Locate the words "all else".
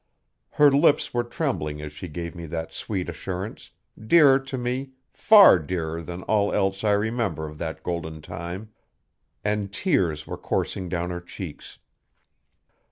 6.23-6.83